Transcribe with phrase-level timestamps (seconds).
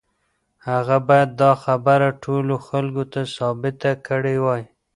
[0.69, 4.63] هغه بايد دا خبره ټولو خلکو ته ثابته کړې وای.